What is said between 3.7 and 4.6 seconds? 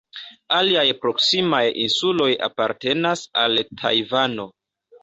Tajvano.